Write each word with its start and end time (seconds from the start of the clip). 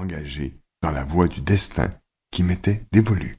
engagé 0.00 0.58
dans 0.82 0.90
la 0.90 1.04
voie 1.04 1.28
du 1.28 1.42
destin 1.42 1.90
qui 2.30 2.42
m'était 2.42 2.86
dévolu. 2.92 3.36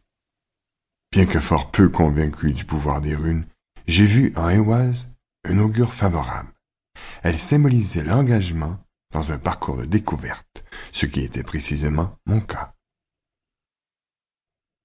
Bien 1.11 1.25
que 1.25 1.39
fort 1.39 1.71
peu 1.71 1.89
convaincu 1.89 2.53
du 2.53 2.65
pouvoir 2.65 3.01
des 3.01 3.15
runes, 3.15 3.45
j'ai 3.87 4.05
vu 4.05 4.33
en 4.35 4.49
Eoise 4.49 5.17
un 5.43 5.59
augure 5.59 5.93
favorable. 5.93 6.53
Elle 7.23 7.39
symbolisait 7.39 8.03
l'engagement 8.03 8.77
dans 9.11 9.31
un 9.31 9.37
parcours 9.37 9.77
de 9.77 9.85
découverte, 9.85 10.63
ce 10.91 11.05
qui 11.05 11.21
était 11.21 11.43
précisément 11.43 12.17
mon 12.25 12.39
cas. 12.39 12.73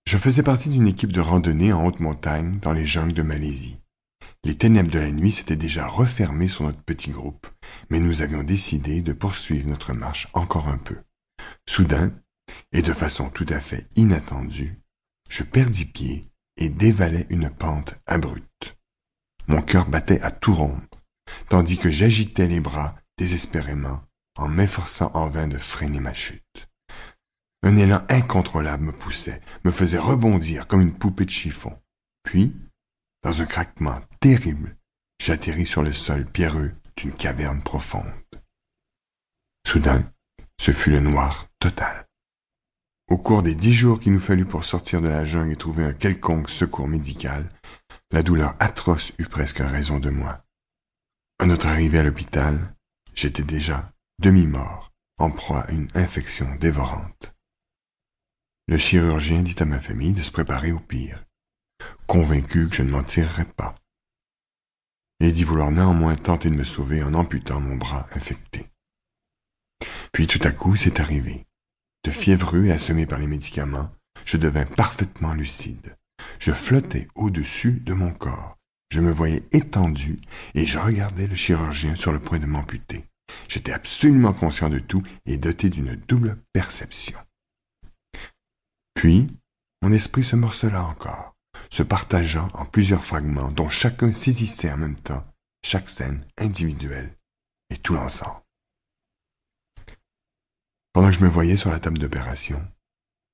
Je 0.08 0.18
faisais 0.18 0.42
partie 0.42 0.70
d'une 0.70 0.86
équipe 0.86 1.12
de 1.12 1.20
randonnée 1.20 1.72
en 1.72 1.84
haute 1.84 2.00
montagne 2.00 2.58
dans 2.60 2.72
les 2.72 2.86
jungles 2.86 3.12
de 3.12 3.22
Malaisie. 3.22 3.78
Les 4.44 4.56
ténèbres 4.56 4.90
de 4.90 5.00
la 5.00 5.10
nuit 5.10 5.32
s'étaient 5.32 5.56
déjà 5.56 5.86
refermées 5.86 6.48
sur 6.48 6.64
notre 6.64 6.82
petit 6.82 7.10
groupe, 7.10 7.48
mais 7.90 8.00
nous 8.00 8.22
avions 8.22 8.44
décidé 8.44 9.02
de 9.02 9.12
poursuivre 9.12 9.68
notre 9.68 9.92
marche 9.92 10.28
encore 10.32 10.68
un 10.68 10.78
peu. 10.78 10.96
Soudain, 11.76 12.10
et 12.72 12.80
de 12.80 12.94
façon 12.94 13.28
tout 13.28 13.44
à 13.50 13.60
fait 13.60 13.86
inattendue, 13.96 14.80
je 15.28 15.42
perdis 15.42 15.84
pied 15.84 16.32
et 16.56 16.70
dévalai 16.70 17.26
une 17.28 17.50
pente 17.50 17.96
abrupte. 18.06 18.78
Mon 19.46 19.60
cœur 19.60 19.86
battait 19.86 20.22
à 20.22 20.30
tout 20.30 20.54
rompre, 20.54 21.02
tandis 21.50 21.76
que 21.76 21.90
j'agitais 21.90 22.46
les 22.46 22.60
bras 22.60 22.96
désespérément 23.18 24.02
en 24.38 24.48
m'efforçant 24.48 25.10
en 25.12 25.28
vain 25.28 25.48
de 25.48 25.58
freiner 25.58 26.00
ma 26.00 26.14
chute. 26.14 26.66
Un 27.62 27.76
élan 27.76 28.02
incontrôlable 28.08 28.84
me 28.84 28.92
poussait, 28.92 29.42
me 29.64 29.70
faisait 29.70 29.98
rebondir 29.98 30.68
comme 30.68 30.80
une 30.80 30.96
poupée 30.96 31.26
de 31.26 31.30
chiffon. 31.30 31.78
Puis, 32.22 32.56
dans 33.22 33.42
un 33.42 33.44
craquement 33.44 34.00
terrible, 34.20 34.78
j'atterris 35.22 35.66
sur 35.66 35.82
le 35.82 35.92
sol 35.92 36.24
pierreux 36.24 36.72
d'une 36.96 37.12
caverne 37.12 37.60
profonde. 37.60 38.24
Soudain, 39.66 40.10
ce 40.58 40.72
fut 40.72 40.88
le 40.90 41.00
noir 41.00 41.48
Au 43.08 43.18
cours 43.18 43.42
des 43.42 43.54
dix 43.54 43.74
jours 43.74 44.00
qu'il 44.00 44.12
nous 44.12 44.20
fallut 44.20 44.44
pour 44.44 44.64
sortir 44.64 45.00
de 45.00 45.08
la 45.08 45.24
jungle 45.24 45.52
et 45.52 45.56
trouver 45.56 45.84
un 45.84 45.92
quelconque 45.92 46.50
secours 46.50 46.88
médical, 46.88 47.48
la 48.10 48.22
douleur 48.22 48.54
atroce 48.58 49.12
eut 49.18 49.26
presque 49.26 49.58
raison 49.58 49.98
de 49.98 50.10
moi. 50.10 50.44
À 51.38 51.46
notre 51.46 51.66
arrivée 51.66 51.98
à 51.98 52.02
l'hôpital, 52.02 52.74
j'étais 53.14 53.42
déjà 53.42 53.92
demi-mort, 54.18 54.92
en 55.18 55.30
proie 55.30 55.62
à 55.62 55.72
une 55.72 55.88
infection 55.94 56.52
dévorante. 56.56 57.34
Le 58.68 58.78
chirurgien 58.78 59.42
dit 59.42 59.56
à 59.60 59.64
ma 59.64 59.80
famille 59.80 60.14
de 60.14 60.22
se 60.22 60.32
préparer 60.32 60.72
au 60.72 60.80
pire, 60.80 61.24
convaincu 62.06 62.68
que 62.68 62.76
je 62.76 62.82
ne 62.82 62.90
m'en 62.90 63.04
tirerais 63.04 63.44
pas. 63.44 63.74
Il 65.20 65.32
dit 65.32 65.44
vouloir 65.44 65.70
néanmoins 65.70 66.16
tenter 66.16 66.50
de 66.50 66.56
me 66.56 66.64
sauver 66.64 67.02
en 67.02 67.14
amputant 67.14 67.60
mon 67.60 67.76
bras 67.76 68.06
infecté. 68.12 68.68
Puis 70.12 70.26
tout 70.26 70.40
à 70.42 70.50
coup, 70.50 70.76
c'est 70.76 71.00
arrivé. 71.00 71.45
De 72.06 72.12
fiévreux 72.12 72.66
et 72.66 72.70
assommé 72.70 73.04
par 73.04 73.18
les 73.18 73.26
médicaments, 73.26 73.90
je 74.24 74.36
devins 74.36 74.64
parfaitement 74.64 75.34
lucide. 75.34 75.96
Je 76.38 76.52
flottais 76.52 77.08
au-dessus 77.16 77.80
de 77.80 77.94
mon 77.94 78.12
corps. 78.12 78.54
Je 78.92 79.00
me 79.00 79.10
voyais 79.10 79.42
étendu 79.50 80.16
et 80.54 80.66
je 80.66 80.78
regardais 80.78 81.26
le 81.26 81.34
chirurgien 81.34 81.96
sur 81.96 82.12
le 82.12 82.20
point 82.20 82.38
de 82.38 82.46
m'amputer. 82.46 83.04
J'étais 83.48 83.72
absolument 83.72 84.32
conscient 84.32 84.68
de 84.68 84.78
tout 84.78 85.02
et 85.26 85.36
doté 85.36 85.68
d'une 85.68 85.96
double 85.96 86.38
perception. 86.52 87.18
Puis, 88.94 89.26
mon 89.82 89.90
esprit 89.90 90.22
se 90.22 90.36
morcela 90.36 90.84
encore, 90.84 91.34
se 91.70 91.82
partageant 91.82 92.46
en 92.54 92.66
plusieurs 92.66 93.04
fragments 93.04 93.50
dont 93.50 93.68
chacun 93.68 94.12
saisissait 94.12 94.70
en 94.70 94.76
même 94.76 95.00
temps 95.00 95.26
chaque 95.64 95.90
scène 95.90 96.24
individuelle 96.38 97.16
et 97.70 97.76
tout 97.76 97.94
l'ensemble. 97.94 98.45
Pendant 100.96 101.08
que 101.08 101.16
je 101.16 101.24
me 101.24 101.28
voyais 101.28 101.58
sur 101.58 101.70
la 101.70 101.78
table 101.78 101.98
d'opération, 101.98 102.66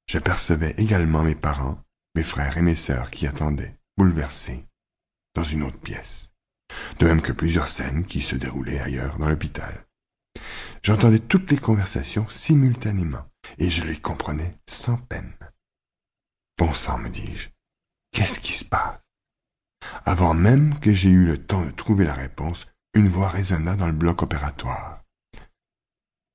j'apercevais 0.08 0.74
également 0.78 1.22
mes 1.22 1.36
parents, 1.36 1.80
mes 2.16 2.24
frères 2.24 2.58
et 2.58 2.60
mes 2.60 2.74
sœurs 2.74 3.08
qui 3.12 3.24
attendaient, 3.24 3.78
bouleversés, 3.96 4.66
dans 5.36 5.44
une 5.44 5.62
autre 5.62 5.78
pièce 5.78 6.32
de 6.98 7.06
même 7.06 7.22
que 7.22 7.30
plusieurs 7.30 7.68
scènes 7.68 8.04
qui 8.04 8.20
se 8.20 8.34
déroulaient 8.34 8.80
ailleurs 8.80 9.16
dans 9.16 9.28
l'hôpital. 9.28 9.86
J'entendais 10.82 11.20
toutes 11.20 11.52
les 11.52 11.56
conversations 11.56 12.28
simultanément, 12.28 13.24
et 13.58 13.70
je 13.70 13.84
les 13.84 14.00
comprenais 14.00 14.56
sans 14.68 14.96
peine. 14.96 15.32
Bon 16.58 16.74
sang, 16.74 16.98
me 16.98 17.10
dis-je, 17.10 17.50
qu'est-ce 18.10 18.40
qui 18.40 18.54
se 18.54 18.64
passe? 18.64 18.98
Avant 20.04 20.34
même 20.34 20.80
que 20.80 20.92
j'aie 20.92 21.10
eu 21.10 21.26
le 21.26 21.38
temps 21.38 21.64
de 21.64 21.70
trouver 21.70 22.06
la 22.06 22.14
réponse, 22.14 22.66
une 22.94 23.06
voix 23.06 23.28
résonna 23.28 23.76
dans 23.76 23.86
le 23.86 23.92
bloc 23.92 24.20
opératoire. 24.24 25.04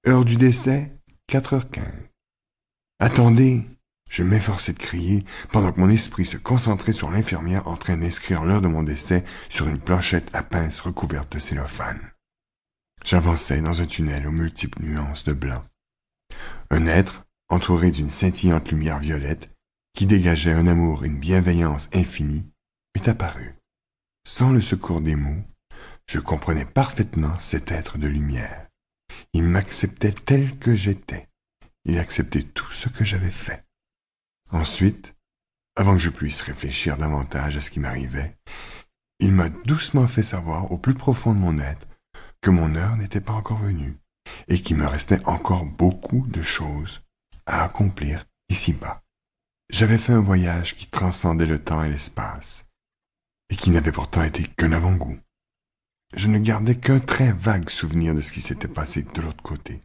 Heure 0.08 0.24
du 0.24 0.38
décès, 0.38 0.97
4h15. 1.30 1.82
Attendez, 3.00 3.66
je 4.10 4.24
m'efforçai 4.24 4.72
de 4.72 4.80
crier 4.80 5.24
pendant 5.52 5.74
que 5.74 5.80
mon 5.80 5.90
esprit 5.90 6.26
se 6.26 6.38
concentrait 6.38 6.94
sur 6.94 7.12
l'infirmière 7.12 7.68
en 7.68 7.76
train 7.76 7.98
d'inscrire 7.98 8.46
l'heure 8.46 8.62
de 8.62 8.68
mon 8.68 8.84
décès 8.84 9.26
sur 9.50 9.68
une 9.68 9.80
planchette 9.80 10.34
à 10.34 10.42
pince 10.42 10.80
recouverte 10.80 11.34
de 11.34 11.40
cellophane. 11.40 12.00
J'avançais 13.06 13.62
dans 13.62 13.82
un 13.82 13.86
tunnel 13.86 14.26
aux 14.26 14.32
multiples 14.32 14.82
nuances 14.82 15.26
de 15.26 15.34
blanc. 15.34 15.62
Un 16.70 16.86
être, 16.86 17.26
entouré 17.50 17.92
d'une 17.92 18.10
scintillante 18.10 18.72
lumière 18.72 19.00
violette, 19.00 19.50
qui 19.94 20.06
dégageait 20.06 20.54
un 20.54 20.68
amour 20.68 21.04
et 21.04 21.08
une 21.08 21.20
bienveillance 21.20 21.90
infinie, 21.94 22.50
m'est 22.96 23.08
apparu. 23.08 23.56
Sans 24.26 24.52
le 24.52 24.62
secours 24.62 25.02
des 25.02 25.16
mots, 25.16 25.44
je 26.06 26.20
comprenais 26.20 26.66
parfaitement 26.66 27.38
cet 27.40 27.72
être 27.72 27.98
de 27.98 28.08
lumière. 28.08 28.67
Il 29.34 29.44
m'acceptait 29.44 30.12
tel 30.12 30.58
que 30.58 30.76
j'étais. 30.76 31.28
Il 31.86 32.00
acceptait 32.00 32.44
tout 32.44 32.72
ce 32.72 32.90
que 32.90 33.06
j'avais 33.06 33.32
fait. 33.32 33.66
Ensuite, 34.52 35.16
avant 35.76 35.94
que 35.94 36.02
je 36.02 36.10
puisse 36.10 36.42
réfléchir 36.42 36.98
davantage 36.98 37.58
à 37.58 37.62
ce 37.62 37.70
qui 37.70 37.80
m'arrivait, 37.80 38.36
il 39.20 39.32
m'a 39.32 39.50
doucement 39.50 40.08
fait 40.08 40.24
savoir 40.24 40.72
au 40.72 40.78
plus 40.78 40.94
profond 40.94 41.34
de 41.34 41.40
mon 41.40 41.58
être 41.60 41.88
que 42.42 42.50
mon 42.50 42.76
heure 42.76 42.98
n'était 42.98 43.22
pas 43.22 43.34
encore 43.34 43.60
venue 43.60 43.98
et 44.48 44.62
qu'il 44.62 44.78
me 44.78 44.86
restait 44.86 45.24
encore 45.26 45.66
beaucoup 45.66 46.26
de 46.28 46.42
choses 46.42 47.02
à 47.46 47.64
accomplir 47.64 48.26
ici-bas. 48.50 49.04
J'avais 49.70 49.98
fait 49.98 50.14
un 50.14 50.22
voyage 50.22 50.76
qui 50.76 50.88
transcendait 50.88 51.46
le 51.46 51.60
temps 51.60 51.84
et 51.84 51.90
l'espace 51.90 52.66
et 53.50 53.56
qui 53.56 53.70
n'avait 53.72 53.92
pourtant 53.92 54.24
été 54.24 54.44
qu'un 54.44 54.72
avant-goût. 54.72 55.18
Je 56.16 56.28
ne 56.28 56.40
gardais 56.40 56.76
qu'un 56.76 57.00
très 57.00 57.34
vague 57.34 57.70
souvenir 57.70 58.14
de 58.14 58.22
ce 58.22 58.32
qui 58.32 58.42
s'était 58.42 58.68
passé 58.68 59.06
de 59.14 59.22
l'autre 59.22 59.44
côté, 59.44 59.82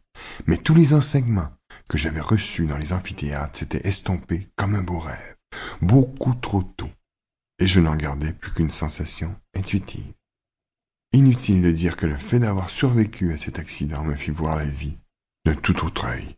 mais 0.46 0.56
tous 0.56 0.74
les 0.74 0.94
enseignements 0.94 1.50
que 1.88 1.98
j'avais 1.98 2.20
reçus 2.20 2.66
dans 2.66 2.78
les 2.78 2.92
amphithéâtres 2.92 3.58
s'étaient 3.58 3.86
estompés 3.88 4.46
comme 4.54 4.76
un 4.76 4.82
beau 4.82 4.98
rêve, 4.98 5.36
beaucoup 5.80 6.34
trop 6.34 6.62
tôt, 6.62 6.90
et 7.58 7.66
je 7.66 7.80
n'en 7.80 7.96
gardais 7.96 8.32
plus 8.32 8.52
qu'une 8.52 8.70
sensation 8.70 9.34
intuitive. 9.54 10.12
Inutile 11.12 11.60
de 11.60 11.72
dire 11.72 11.96
que 11.96 12.06
le 12.06 12.16
fait 12.16 12.38
d'avoir 12.38 12.70
survécu 12.70 13.32
à 13.32 13.36
cet 13.36 13.58
accident 13.58 14.04
me 14.04 14.14
fit 14.14 14.30
voir 14.30 14.56
la 14.56 14.64
vie 14.64 14.96
d'un 15.44 15.54
tout 15.54 15.84
autre 15.84 16.06
œil. 16.06 16.36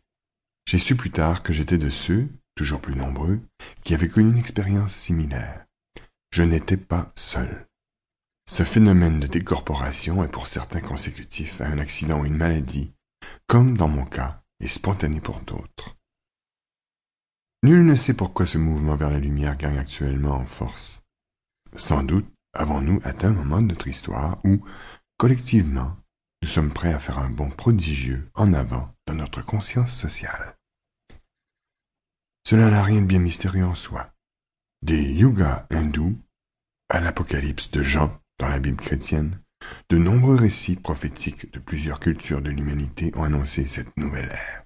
J'ai 0.67 0.79
su 0.79 0.95
plus 0.95 1.11
tard 1.11 1.43
que 1.43 1.53
j'étais 1.53 1.77
de 1.77 1.91
ceux, 1.91 2.27
toujours 2.55 2.81
plus 2.81 2.95
nombreux, 2.95 3.39
qui 3.83 3.93
avaient 3.93 4.09
connu 4.09 4.31
une 4.31 4.37
expérience 4.37 4.93
similaire. 4.93 5.65
Je 6.31 6.43
n'étais 6.43 6.77
pas 6.77 7.11
seul. 7.15 7.64
Ce 8.47 8.63
phénomène 8.63 9.19
de 9.19 9.27
décorporation 9.27 10.23
est 10.23 10.31
pour 10.31 10.47
certains 10.47 10.81
consécutif 10.81 11.61
à 11.61 11.67
un 11.67 11.79
accident 11.79 12.21
ou 12.21 12.25
une 12.25 12.37
maladie, 12.37 12.93
comme 13.47 13.75
dans 13.75 13.87
mon 13.87 14.05
cas, 14.05 14.43
et 14.59 14.67
spontané 14.67 15.19
pour 15.19 15.39
d'autres. 15.41 15.97
Nul 17.63 17.83
ne 17.83 17.95
sait 17.95 18.13
pourquoi 18.13 18.45
ce 18.45 18.59
mouvement 18.59 18.95
vers 18.95 19.09
la 19.09 19.17
lumière 19.17 19.57
gagne 19.57 19.79
actuellement 19.79 20.35
en 20.35 20.45
force. 20.45 21.01
Sans 21.75 22.03
doute 22.03 22.31
avons-nous 22.53 23.01
atteint 23.03 23.29
un 23.29 23.33
moment 23.33 23.61
de 23.61 23.67
notre 23.67 23.87
histoire 23.87 24.39
où, 24.45 24.63
collectivement, 25.17 25.97
nous 26.41 26.47
sommes 26.47 26.71
prêts 26.71 26.93
à 26.93 26.99
faire 26.99 27.17
un 27.17 27.31
bond 27.31 27.49
prodigieux 27.49 28.29
en 28.35 28.53
avant 28.53 28.93
dans 29.07 29.15
notre 29.15 29.41
conscience 29.41 29.91
sociale. 29.91 30.55
Cela 32.47 32.69
n'a 32.69 32.83
rien 32.83 33.01
de 33.01 33.07
bien 33.07 33.19
mystérieux 33.19 33.65
en 33.65 33.75
soi. 33.75 34.13
Des 34.83 35.01
yugas 35.01 35.65
hindous 35.71 36.15
à 36.89 37.01
l'Apocalypse 37.01 37.71
de 37.71 37.81
Jean 37.81 38.21
dans 38.39 38.47
la 38.49 38.59
Bible 38.59 38.77
chrétienne, 38.77 39.39
de 39.89 39.97
nombreux 39.97 40.35
récits 40.35 40.75
prophétiques 40.75 41.51
de 41.53 41.59
plusieurs 41.59 41.99
cultures 41.99 42.41
de 42.41 42.51
l'humanité 42.51 43.11
ont 43.15 43.23
annoncé 43.23 43.65
cette 43.65 43.95
nouvelle 43.97 44.29
ère. 44.29 44.65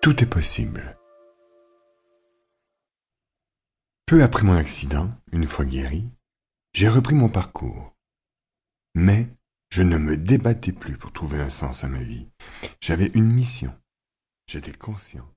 Tout 0.00 0.22
est 0.22 0.26
possible. 0.26 0.98
Peu 4.04 4.22
après 4.22 4.42
mon 4.42 4.54
accident, 4.54 5.10
une 5.32 5.46
fois 5.46 5.64
guéri, 5.64 6.10
j'ai 6.74 6.90
repris 6.90 7.14
mon 7.14 7.30
parcours. 7.30 7.93
Mais 8.94 9.28
je 9.70 9.82
ne 9.82 9.98
me 9.98 10.16
débattais 10.16 10.72
plus 10.72 10.96
pour 10.96 11.12
trouver 11.12 11.40
un 11.40 11.50
sens 11.50 11.84
à 11.84 11.88
ma 11.88 12.02
vie. 12.02 12.28
J'avais 12.80 13.10
une 13.14 13.32
mission. 13.32 13.74
J'étais 14.46 14.72
conscient 14.72 15.33